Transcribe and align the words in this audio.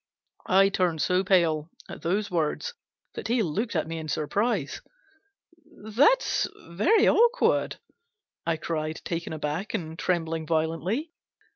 I 0.49 0.69
turned 0.69 0.99
so 0.99 1.23
pale 1.23 1.69
at 1.87 2.01
those 2.01 2.31
words 2.31 2.73
that 3.13 3.27
he 3.27 3.43
looked 3.43 3.75
at 3.75 3.87
me 3.87 3.99
in 3.99 4.07
surprise. 4.07 4.81
"That's 5.79 6.47
very 6.69 7.07
awkward!" 7.07 7.77
I 8.47 8.57
cried, 8.57 9.01
taken 9.05 9.31
aback, 9.31 9.75
and 9.75 9.99
trembling 9.99 10.47
violently. 10.47 11.11